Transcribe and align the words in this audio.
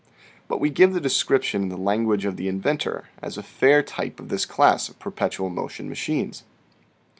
Fig. 0.03 0.07
ii. 0.15 0.21
But 0.47 0.59
we 0.59 0.71
give 0.71 0.93
the 0.95 0.99
description 0.99 1.61
in 1.61 1.69
the 1.69 1.77
language 1.77 2.25
of 2.25 2.35
the 2.35 2.47
inventor, 2.47 3.09
as 3.21 3.37
a 3.37 3.43
fair 3.43 3.83
type 3.83 4.19
of 4.19 4.29
this 4.29 4.47
class 4.47 4.89
of 4.89 4.97
perpetual 4.97 5.51
motion 5.51 5.89
machines. 5.89 6.43